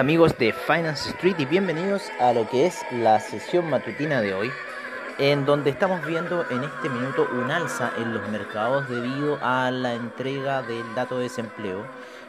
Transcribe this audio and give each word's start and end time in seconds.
Amigos 0.00 0.38
de 0.38 0.54
Finance 0.54 1.10
Street 1.10 1.36
y 1.40 1.44
bienvenidos 1.44 2.10
a 2.20 2.32
lo 2.32 2.48
que 2.48 2.64
es 2.64 2.80
la 2.90 3.20
sesión 3.20 3.68
matutina 3.68 4.22
de 4.22 4.32
hoy, 4.32 4.50
en 5.18 5.44
donde 5.44 5.68
estamos 5.68 6.06
viendo 6.06 6.46
en 6.48 6.64
este 6.64 6.88
minuto 6.88 7.28
un 7.30 7.50
alza 7.50 7.92
en 7.98 8.14
los 8.14 8.26
mercados 8.30 8.88
debido 8.88 9.38
a 9.42 9.70
la 9.70 9.92
entrega 9.92 10.62
del 10.62 10.94
dato 10.94 11.18
de 11.18 11.24
desempleo, 11.24 11.84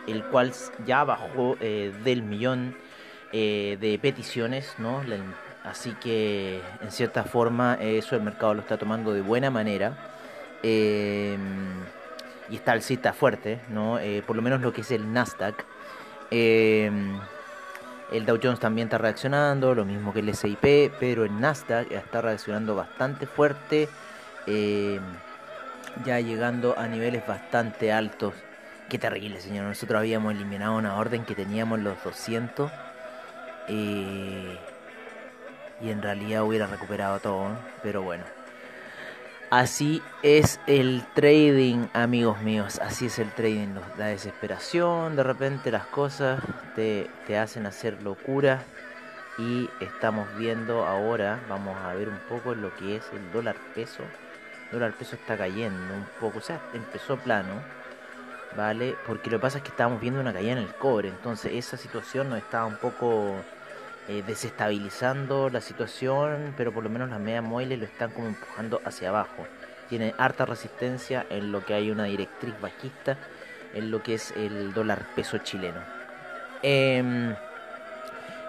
el 0.05 0.21
cual 0.25 0.51
ya 0.85 1.05
bajó 1.05 1.55
eh, 1.61 1.93
del 2.03 2.23
millón 2.23 2.75
eh, 3.31 3.77
de 3.79 3.97
peticiones, 3.99 4.75
¿no? 4.77 5.01
así 5.63 5.91
que 5.93 6.61
en 6.81 6.91
cierta 6.91 7.23
forma 7.23 7.77
eso 7.79 8.17
el 8.17 8.21
mercado 8.21 8.53
lo 8.53 8.59
está 8.59 8.75
tomando 8.75 9.13
de 9.13 9.21
buena 9.21 9.49
manera. 9.49 9.93
Em, 10.61 11.85
y 12.49 12.55
está 12.55 12.73
alcista 12.73 13.13
fuerte, 13.13 13.61
¿no? 13.69 13.97
Eh, 13.97 14.21
por 14.27 14.35
lo 14.35 14.41
menos 14.41 14.59
lo 14.59 14.73
que 14.73 14.81
es 14.81 14.91
el 14.91 15.13
Nasdaq. 15.13 15.63
Em, 16.29 17.17
el 18.11 18.25
Dow 18.25 18.37
Jones 18.41 18.59
también 18.59 18.87
está 18.87 18.97
reaccionando, 18.97 19.73
lo 19.73 19.85
mismo 19.85 20.13
que 20.13 20.19
el 20.19 20.35
SIP, 20.35 20.91
pero 20.99 21.23
el 21.23 21.39
Nasdaq 21.39 21.91
está 21.91 22.21
reaccionando 22.21 22.75
bastante 22.75 23.25
fuerte, 23.25 23.87
eh, 24.47 24.99
ya 26.05 26.19
llegando 26.19 26.77
a 26.77 26.87
niveles 26.87 27.25
bastante 27.25 27.91
altos. 27.91 28.33
Qué 28.89 28.99
terrible, 28.99 29.39
señor. 29.39 29.65
Nosotros 29.65 29.99
habíamos 29.99 30.33
eliminado 30.33 30.75
una 30.75 30.97
orden 30.97 31.23
que 31.23 31.35
teníamos 31.35 31.79
los 31.79 32.03
200 32.03 32.69
eh, 33.69 34.57
y 35.81 35.89
en 35.89 36.01
realidad 36.01 36.43
hubiera 36.43 36.67
recuperado 36.67 37.19
todo, 37.19 37.47
pero 37.81 38.01
bueno. 38.01 38.40
Así 39.51 40.01
es 40.23 40.61
el 40.65 41.03
trading, 41.13 41.87
amigos 41.91 42.41
míos. 42.41 42.79
Así 42.81 43.07
es 43.07 43.19
el 43.19 43.29
trading. 43.31 43.75
La 43.97 44.05
desesperación, 44.05 45.17
de 45.17 45.23
repente 45.23 45.71
las 45.71 45.85
cosas 45.87 46.41
te, 46.73 47.09
hacen 47.37 47.65
hacer 47.65 48.01
locura. 48.01 48.63
Y 49.37 49.69
estamos 49.81 50.25
viendo 50.37 50.85
ahora, 50.85 51.41
vamos 51.49 51.75
a 51.83 51.93
ver 51.93 52.07
un 52.07 52.19
poco 52.29 52.55
lo 52.55 52.73
que 52.77 52.95
es 52.95 53.03
el 53.11 53.29
dólar 53.33 53.57
peso. 53.75 54.03
El 54.71 54.79
dólar 54.79 54.93
peso 54.93 55.17
está 55.17 55.35
cayendo 55.35 55.95
un 55.95 56.05
poco, 56.21 56.37
o 56.37 56.41
sea, 56.41 56.61
empezó 56.73 57.17
plano, 57.17 57.61
¿vale? 58.55 58.95
Porque 59.05 59.29
lo 59.29 59.37
que 59.37 59.41
pasa 59.41 59.57
es 59.57 59.65
que 59.65 59.71
estábamos 59.71 59.99
viendo 59.99 60.21
una 60.21 60.31
caída 60.31 60.53
en 60.53 60.59
el 60.59 60.73
cobre. 60.75 61.09
Entonces 61.09 61.51
esa 61.55 61.75
situación 61.75 62.29
nos 62.29 62.39
estaba 62.39 62.67
un 62.67 62.77
poco 62.77 63.35
eh, 64.07 64.23
desestabilizando 64.25 65.49
la 65.49 65.61
situación, 65.61 66.53
pero 66.57 66.73
por 66.73 66.83
lo 66.83 66.89
menos 66.89 67.09
las 67.09 67.19
medias 67.19 67.43
móviles 67.43 67.79
lo 67.79 67.85
están 67.85 68.11
como 68.11 68.27
empujando 68.27 68.81
hacia 68.83 69.09
abajo. 69.09 69.45
Tiene 69.89 70.15
harta 70.17 70.45
resistencia 70.45 71.25
en 71.29 71.51
lo 71.51 71.63
que 71.63 71.75
hay 71.75 71.91
una 71.91 72.05
directriz 72.05 72.59
bajista, 72.59 73.17
en 73.73 73.91
lo 73.91 74.01
que 74.01 74.15
es 74.15 74.31
el 74.31 74.73
dólar 74.73 75.05
peso 75.15 75.37
chileno. 75.37 75.81
Em, 76.63 77.35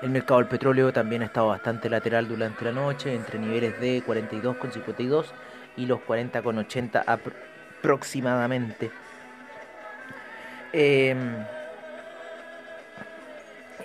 el 0.02 0.10
mercado 0.10 0.40
del 0.40 0.48
petróleo 0.48 0.92
también 0.92 1.22
ha 1.22 1.26
estado 1.26 1.48
bastante 1.48 1.90
lateral 1.90 2.26
durante 2.28 2.64
la 2.64 2.72
noche, 2.72 3.14
entre 3.14 3.38
niveles 3.38 3.78
de 3.78 4.02
42,52 4.02 5.26
y 5.76 5.86
los 5.86 6.00
40,80 6.00 7.04
aproximadamente. 7.06 8.90
Eh, 10.72 11.14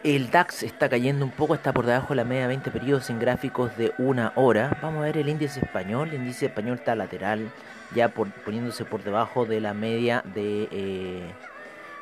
el 0.03 0.29
DAX 0.31 0.63
está 0.63 0.89
cayendo 0.89 1.25
un 1.25 1.31
poco, 1.31 1.55
está 1.55 1.73
por 1.73 1.85
debajo 1.85 2.09
de 2.09 2.15
la 2.17 2.23
media 2.23 2.43
de 2.43 2.47
20 2.47 2.71
periodos 2.71 3.09
en 3.09 3.19
gráficos 3.19 3.75
de 3.77 3.93
una 3.97 4.33
hora. 4.35 4.77
Vamos 4.81 4.99
a 4.99 5.05
ver 5.05 5.17
el 5.17 5.29
índice 5.29 5.59
español. 5.59 6.09
El 6.09 6.15
índice 6.15 6.47
español 6.47 6.77
está 6.77 6.95
lateral, 6.95 7.51
ya 7.95 8.09
poniéndose 8.09 8.85
por 8.85 9.03
debajo 9.03 9.45
de 9.45 9.61
la 9.61 9.73
media 9.73 10.23
de, 10.25 10.67
eh, 10.71 11.31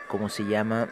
¿cómo 0.07 0.29
se 0.29 0.45
llama? 0.45 0.89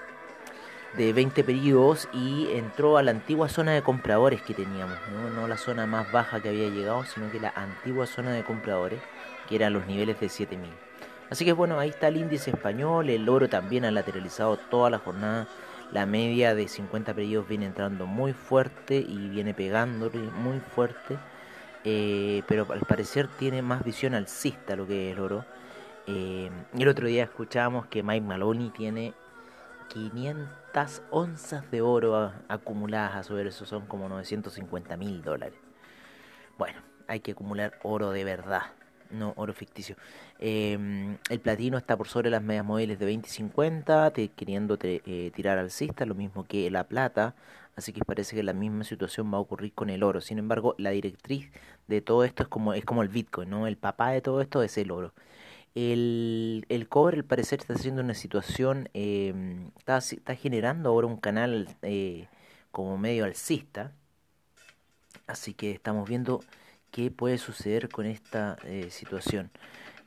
De 0.97 1.11
20 1.13 1.43
periodos 1.43 2.07
y 2.13 2.49
entró 2.51 2.97
a 2.97 3.03
la 3.03 3.11
antigua 3.11 3.49
zona 3.49 3.71
de 3.71 3.81
compradores 3.81 4.41
que 4.41 4.53
teníamos. 4.53 4.97
¿no? 5.11 5.29
no 5.29 5.47
la 5.47 5.57
zona 5.57 5.87
más 5.87 6.11
baja 6.11 6.39
que 6.39 6.49
había 6.49 6.69
llegado, 6.69 7.03
sino 7.05 7.31
que 7.31 7.39
la 7.39 7.53
antigua 7.55 8.05
zona 8.05 8.31
de 8.31 8.43
compradores, 8.43 8.99
que 9.49 9.55
eran 9.55 9.73
los 9.73 9.87
niveles 9.87 10.19
de 10.19 10.29
7000. 10.29 10.69
Así 11.29 11.45
que 11.45 11.53
bueno, 11.53 11.79
ahí 11.79 11.89
está 11.89 12.09
el 12.09 12.17
índice 12.17 12.51
español. 12.51 13.09
El 13.09 13.27
oro 13.27 13.49
también 13.49 13.85
ha 13.85 13.91
lateralizado 13.91 14.57
toda 14.57 14.91
la 14.91 14.99
jornada 14.99 15.47
la 15.93 16.07
media 16.07 16.55
de 16.55 16.67
50 16.67 17.13
periodos 17.13 17.47
viene 17.47 17.67
entrando 17.67 18.07
muy 18.07 18.33
fuerte 18.33 18.97
y 18.97 19.29
viene 19.29 19.53
pegando 19.53 20.09
muy 20.09 20.59
fuerte. 20.59 21.17
Eh, 21.83 22.41
pero 22.47 22.65
al 22.71 22.81
parecer 22.81 23.27
tiene 23.27 23.61
más 23.61 23.83
visión 23.83 24.15
alcista 24.15 24.75
lo 24.75 24.87
que 24.87 25.11
es 25.11 25.13
el 25.15 25.23
oro. 25.23 25.45
Eh, 26.07 26.49
y 26.73 26.81
el 26.81 26.87
otro 26.87 27.07
día 27.07 27.23
escuchábamos 27.23 27.85
que 27.85 28.01
Mike 28.01 28.25
Maloney 28.25 28.71
tiene 28.71 29.13
500 29.89 31.03
onzas 31.11 31.69
de 31.69 31.81
oro 31.81 32.33
acumuladas 32.47 33.15
a 33.15 33.23
sobre 33.23 33.47
eso, 33.47 33.65
son 33.65 33.85
como 33.85 34.09
950 34.09 34.97
mil 34.97 35.21
dólares. 35.21 35.59
Bueno, 36.57 36.79
hay 37.07 37.19
que 37.19 37.33
acumular 37.33 37.79
oro 37.83 38.09
de 38.11 38.23
verdad 38.23 38.63
no 39.13 39.34
oro 39.38 39.53
ficticio. 39.53 39.96
Em, 40.40 41.18
el 41.29 41.40
platino 41.40 41.78
está 41.78 41.96
por 41.97 42.07
sobre 42.07 42.29
las 42.29 42.41
medias 42.41 42.66
móviles 42.66 43.00
de 43.00 43.06
20 43.06 43.28
y 43.28 43.31
50, 43.31 44.12
queriendo 44.35 44.78
eh, 44.81 45.31
tirar 45.35 45.57
alcista, 45.57 46.06
lo 46.06 46.16
mismo 46.16 46.44
que 46.46 46.69
la 46.72 46.84
plata. 46.85 47.35
Así 47.75 47.91
que 47.94 48.03
parece 48.06 48.35
que 48.35 48.44
la 48.44 48.53
misma 48.53 48.84
situación 48.84 49.34
va 49.34 49.38
a 49.38 49.41
ocurrir 49.41 49.74
con 49.74 49.90
el 49.90 50.03
oro. 50.03 50.22
Sin 50.22 50.38
embargo, 50.38 50.75
la 50.78 50.91
directriz 50.91 51.51
de 51.88 52.01
todo 52.01 52.24
esto 52.24 52.44
es 52.44 52.50
como, 52.50 52.74
es 52.74 52.85
como 52.85 53.01
el 53.03 53.09
Bitcoin, 53.09 53.50
¿no? 53.50 53.68
El 53.68 53.78
papá 53.78 54.12
de 54.12 54.22
todo 54.22 54.41
esto 54.41 54.62
es 54.63 54.78
el 54.78 54.91
oro. 54.91 55.13
El, 55.75 56.66
el 56.69 56.88
cobre, 56.88 57.18
al 57.18 57.25
parecer, 57.25 57.59
está 57.62 57.74
haciendo 57.74 58.01
una 58.01 58.13
situación, 58.13 58.90
em, 58.94 59.69
está, 59.78 59.97
está, 59.97 60.35
generando 60.35 60.90
ahora 60.90 61.07
un 61.07 61.18
canal 61.18 61.68
eh, 61.81 62.28
como 62.72 62.97
medio 62.97 63.25
alcista. 63.25 63.91
Así 65.28 65.53
que 65.53 65.72
estamos 65.72 66.07
viendo 66.07 66.41
qué 66.93 67.09
puede 67.11 67.39
suceder 67.39 67.89
con 67.89 68.05
esta 68.05 68.55
eh, 68.63 68.87
situación. 68.91 69.49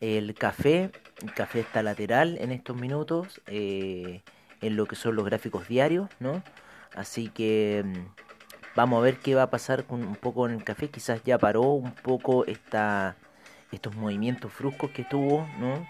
El 0.00 0.34
café, 0.34 0.92
el 1.20 1.34
café 1.34 1.60
está 1.60 1.82
lateral 1.82 2.38
en 2.40 2.52
estos 2.52 2.76
minutos, 2.76 3.42
eh, 3.48 4.22
en 4.62 4.76
lo 4.76 4.86
que 4.86 4.94
son 4.94 5.16
los 5.16 5.24
gráficos 5.24 5.68
diarios, 5.68 6.08
¿no? 6.20 6.42
Así 6.94 7.28
que 7.28 7.82
mm, 7.84 8.74
vamos 8.76 8.98
a 8.98 9.02
ver 9.02 9.18
qué 9.18 9.34
va 9.34 9.42
a 9.42 9.50
pasar 9.50 9.84
con 9.84 10.04
un 10.04 10.14
poco 10.14 10.46
en 10.46 10.54
el 10.54 10.64
café. 10.64 10.88
Quizás 10.88 11.22
ya 11.24 11.38
paró 11.38 11.62
un 11.62 11.92
poco 11.92 12.46
esta, 12.46 13.16
estos 13.72 13.96
movimientos 13.96 14.52
fruscos 14.52 14.92
que 14.92 15.02
tuvo, 15.02 15.48
¿no? 15.58 15.86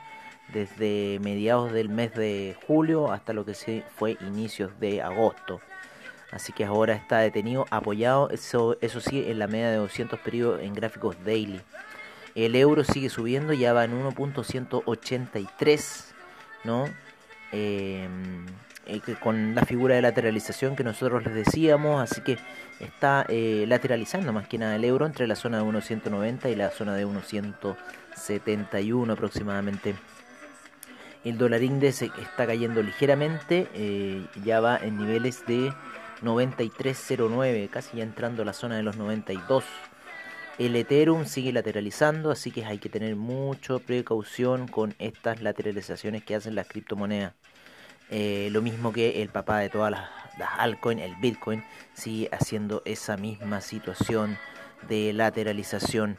Desde 0.54 1.18
mediados 1.20 1.72
del 1.72 1.90
mes 1.90 2.14
de 2.14 2.56
julio 2.66 3.12
hasta 3.12 3.34
lo 3.34 3.44
que 3.44 3.54
se 3.54 3.84
fue 3.96 4.16
inicios 4.20 4.80
de 4.80 5.02
agosto. 5.02 5.60
Así 6.36 6.52
que 6.52 6.64
ahora 6.66 6.94
está 6.94 7.20
detenido, 7.20 7.64
apoyado, 7.70 8.28
eso, 8.28 8.76
eso 8.82 9.00
sí, 9.00 9.24
en 9.26 9.38
la 9.38 9.46
media 9.46 9.70
de 9.70 9.78
200 9.78 10.20
periodos 10.20 10.60
en 10.60 10.74
gráficos 10.74 11.16
daily. 11.24 11.62
El 12.34 12.54
euro 12.56 12.84
sigue 12.84 13.08
subiendo, 13.08 13.54
ya 13.54 13.72
va 13.72 13.84
en 13.84 14.04
1.183, 14.04 16.04
¿no? 16.64 16.90
Em, 17.52 18.44
eh, 18.84 19.00
con 19.18 19.54
la 19.54 19.64
figura 19.64 19.94
de 19.94 20.02
lateralización 20.02 20.76
que 20.76 20.84
nosotros 20.84 21.24
les 21.24 21.34
decíamos, 21.34 22.02
así 22.02 22.20
que 22.20 22.36
está 22.80 23.24
eh, 23.30 23.64
lateralizando 23.66 24.30
más 24.34 24.46
que 24.46 24.58
nada 24.58 24.76
el 24.76 24.84
euro 24.84 25.06
entre 25.06 25.26
la 25.26 25.36
zona 25.36 25.56
de 25.56 25.64
1.190 25.64 26.52
y 26.52 26.54
la 26.54 26.70
zona 26.70 26.94
de 26.94 27.06
1.171 27.06 29.10
aproximadamente. 29.10 29.94
El 31.24 31.38
dólar 31.38 31.62
índice 31.62 32.10
está 32.20 32.46
cayendo 32.46 32.82
ligeramente, 32.82 33.68
eh, 33.72 34.26
ya 34.44 34.60
va 34.60 34.76
en 34.76 34.98
niveles 34.98 35.46
de 35.46 35.72
93.09, 36.22 37.68
casi 37.68 37.98
ya 37.98 38.02
entrando 38.02 38.42
a 38.42 38.44
la 38.44 38.52
zona 38.52 38.76
de 38.76 38.82
los 38.82 38.96
92. 38.96 39.64
El 40.58 40.74
Ethereum 40.74 41.26
sigue 41.26 41.52
lateralizando, 41.52 42.30
así 42.30 42.50
que 42.50 42.64
hay 42.64 42.78
que 42.78 42.88
tener 42.88 43.14
mucha 43.14 43.78
precaución 43.78 44.68
con 44.68 44.94
estas 44.98 45.42
lateralizaciones 45.42 46.24
que 46.24 46.34
hacen 46.34 46.54
las 46.54 46.66
criptomonedas. 46.66 47.34
Eh, 48.08 48.48
lo 48.52 48.62
mismo 48.62 48.92
que 48.92 49.20
el 49.22 49.28
papá 49.28 49.58
de 49.58 49.68
todas 49.68 49.90
las, 49.90 50.08
altcoins, 50.58 51.02
el 51.02 51.14
Bitcoin, 51.16 51.62
sigue 51.92 52.30
haciendo 52.32 52.80
esa 52.86 53.16
misma 53.16 53.60
situación 53.60 54.38
de 54.88 55.12
lateralización. 55.12 56.18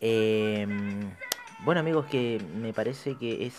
Em, 0.00 1.10
bueno 1.64 1.80
amigos, 1.80 2.06
que 2.06 2.42
me 2.56 2.72
parece 2.74 3.16
que 3.16 3.46
es 3.46 3.54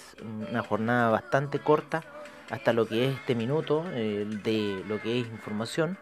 una 0.51 0.61
jornada 0.61 1.09
bastante 1.09 1.59
corta 1.59 2.03
hasta 2.51 2.73
lo 2.73 2.87
que 2.87 3.07
es 3.07 3.15
este 3.15 3.33
minuto 3.33 3.83
de 3.83 4.83
lo 4.87 5.01
que 5.01 5.19
es 5.19 5.27
información. 5.27 5.97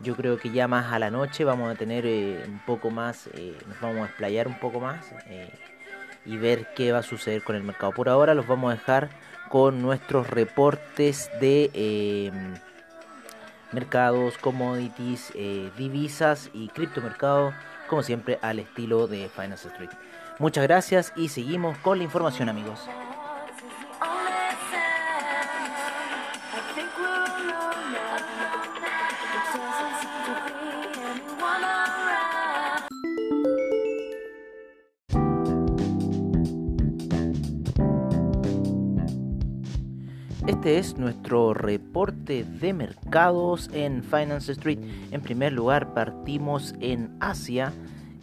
Yo 0.00 0.14
creo 0.16 0.38
que 0.38 0.50
ya 0.50 0.68
más 0.68 0.92
a 0.92 0.98
la 0.98 1.10
noche 1.10 1.44
vamos 1.44 1.72
a 1.72 1.76
tener 1.76 2.04
un 2.46 2.60
poco 2.66 2.90
más, 2.90 3.28
nos 3.66 3.80
vamos 3.80 4.02
a 4.02 4.06
explayar 4.06 4.46
un 4.46 4.58
poco 4.58 4.80
más 4.80 5.06
y 6.26 6.36
ver 6.36 6.68
qué 6.74 6.92
va 6.92 6.98
a 6.98 7.02
suceder 7.02 7.42
con 7.42 7.56
el 7.56 7.62
mercado. 7.62 7.92
Por 7.92 8.08
ahora 8.08 8.34
los 8.34 8.46
vamos 8.46 8.72
a 8.72 8.76
dejar 8.76 9.10
con 9.48 9.82
nuestros 9.82 10.28
reportes 10.28 11.30
de 11.40 12.30
mercados, 13.74 14.38
commodities, 14.38 15.32
eh, 15.34 15.70
divisas 15.76 16.48
y 16.54 16.68
criptomercado, 16.68 17.52
como 17.88 18.02
siempre 18.02 18.38
al 18.40 18.60
estilo 18.60 19.06
de 19.06 19.28
Finance 19.28 19.68
Street. 19.68 19.90
Muchas 20.38 20.64
gracias 20.64 21.12
y 21.16 21.28
seguimos 21.28 21.76
con 21.78 21.98
la 21.98 22.04
información 22.04 22.48
amigos. 22.48 22.80
Este 40.64 40.78
es 40.78 40.96
nuestro 40.96 41.52
reporte 41.52 42.42
de 42.42 42.72
mercados 42.72 43.68
en 43.74 44.02
Finance 44.02 44.50
Street. 44.52 44.78
En 45.10 45.20
primer 45.20 45.52
lugar, 45.52 45.92
partimos 45.92 46.74
en 46.80 47.14
Asia, 47.20 47.70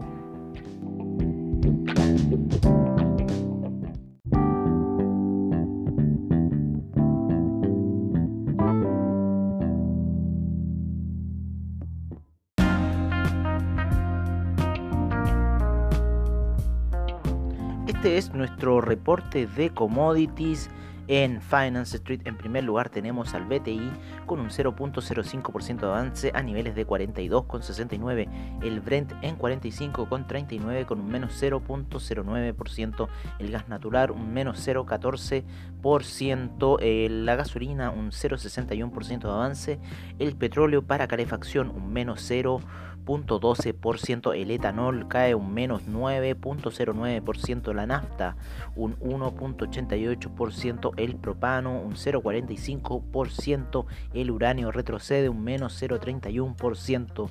Es 18.18 18.34
nuestro 18.34 18.80
reporte 18.80 19.46
de 19.46 19.72
commodities 19.72 20.70
en 21.08 21.42
Finance 21.42 21.98
Street. 21.98 22.22
En 22.26 22.38
primer 22.38 22.64
lugar 22.64 22.90
tenemos 22.90 23.34
al 23.34 23.44
BTI 23.46 23.92
con 24.26 24.40
un 24.40 24.50
0.05% 24.50 25.80
de 25.80 25.86
avance 25.86 26.32
a 26.34 26.42
niveles 26.42 26.76
de 26.76 26.88
42,69. 26.88 28.62
El 28.64 28.80
Brent 28.80 29.12
en 29.22 29.38
45,39 29.38 30.86
con 30.86 31.02
un 31.02 31.10
menos 31.10 31.34
0.09%. 31.42 33.08
El 33.40 33.52
gas 33.52 33.68
natural 33.68 34.12
un 34.12 34.34
menos 34.34 34.66
0.14%. 34.66 37.10
La 37.10 37.36
gasolina 37.36 37.92
un 37.92 38.12
0.61% 38.12 39.20
de 39.20 39.30
avance. 39.30 39.78
El 40.20 40.38
petróleo 40.38 40.84
para 40.84 41.10
calefacción 41.10 41.70
un 41.70 41.92
menos 41.92 42.22
0. 42.22 42.62
0.12%, 43.06 44.36
el 44.36 44.52
etanol 44.52 45.08
cae 45.08 45.36
un 45.36 45.54
menos 45.54 45.84
9.09%, 45.84 47.74
la 47.74 47.86
nafta 47.86 48.36
un 48.76 48.98
1.88%, 49.00 50.94
el 50.98 51.16
propano 51.16 51.80
un 51.80 51.94
0.45%, 51.94 53.86
el 54.14 54.32
uranio 54.32 54.72
retrocede 54.72 55.30
un 55.30 55.44
menos 55.44 55.82
0.31%. 55.82 57.30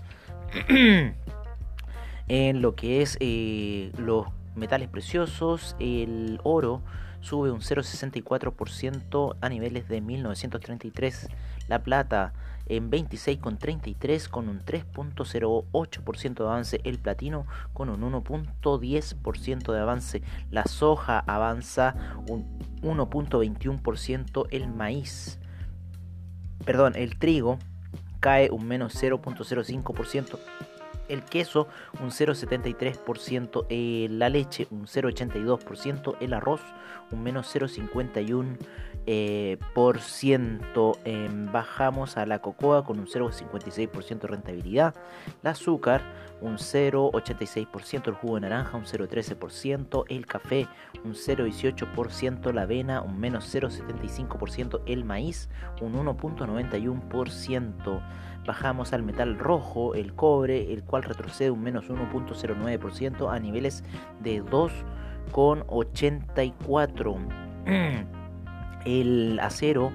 en 2.29 2.63
lo 2.63 2.75
que 2.75 3.03
es 3.03 3.17
eh, 3.21 3.93
los 3.99 4.27
metales 4.55 4.89
preciosos, 4.89 5.77
el 5.81 6.41
oro 6.45 6.83
sube 7.21 7.51
un 7.51 7.61
0,64% 7.61 9.37
a 9.41 9.49
niveles 9.49 9.89
de 9.89 10.01
1933, 10.01 11.29
la 11.69 11.83
plata 11.83 12.33
en 12.67 12.91
26,33 12.91 14.29
con 14.29 14.49
un 14.49 14.61
3.08% 14.61 16.35
de 16.35 16.45
avance, 16.45 16.81
el 16.85 16.99
platino 16.99 17.47
con 17.73 17.89
un 17.89 18.01
1.10% 18.01 19.73
de 19.73 19.81
avance, 19.81 20.23
la 20.51 20.65
soja 20.65 21.19
avanza 21.21 21.95
un 22.29 22.59
1.21%, 22.83 24.47
el 24.51 24.69
maíz, 24.69 25.39
perdón, 26.65 26.95
el 26.97 27.19
trigo 27.19 27.59
cae 28.21 28.51
un 28.51 28.67
menos 28.67 28.95
0.05%. 29.03 30.39
El 31.09 31.23
queso 31.23 31.69
un 32.01 32.11
0,73%, 32.11 33.67
eh, 33.69 34.09
la 34.11 34.29
leche 34.29 34.67
un 34.71 34.87
0,82%, 34.87 36.17
el 36.21 36.33
arroz 36.33 36.63
un 37.11 37.23
menos 37.23 37.55
0,51%, 37.55 38.59
eh. 39.07 39.59
Em, 41.05 41.53
bajamos 41.53 42.17
a 42.17 42.27
la 42.27 42.41
cocoa 42.41 42.85
con 42.85 42.99
un 42.99 43.07
0,56% 43.07 44.23
de 44.23 44.29
rentabilidad, 44.29 44.95
el 45.43 45.49
azúcar 45.49 46.03
un 46.41 46.59
0,86%, 46.59 48.09
el 48.09 48.15
jugo 48.15 48.37
de 48.37 48.43
naranja 48.43 48.77
un 48.77 48.85
0,13%, 48.85 50.05
el 50.09 50.27
café 50.27 50.69
un 51.05 51.15
0,18%, 51.15 52.53
la 52.53 52.63
avena 52.63 53.03
un 53.03 53.21
menos 53.21 53.55
0,75%, 53.55 54.81
el 54.87 55.05
maíz 55.05 55.49
un 55.81 55.95
1,91%. 55.95 58.03
Bajamos 58.47 58.93
al 58.93 59.03
metal 59.03 59.39
rojo, 59.39 59.95
el 59.95 60.15
cobre, 60.15 60.71
el 60.73 60.85
cual 60.85 61.03
retrocede 61.03 61.51
un 61.51 61.63
menos 61.63 61.89
1.09% 61.89 63.33
a 63.33 63.39
niveles 63.39 63.85
de 64.21 64.43
2,84. 64.43 67.17
el 68.85 69.39
acero 69.41 69.91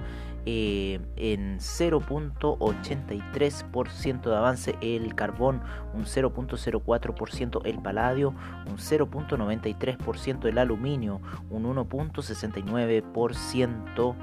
eh, 0.46 1.00
en 1.16 1.58
0.83% 1.58 4.22
de 4.22 4.36
avance 4.36 4.76
el 4.80 5.14
carbón, 5.14 5.60
un 5.94 6.04
0.04% 6.04 7.60
el 7.64 7.78
paladio, 7.80 8.34
un 8.66 8.78
0.93% 8.78 10.46
el 10.46 10.58
aluminio, 10.58 11.20
un 11.50 11.64
1.69% 11.64 14.14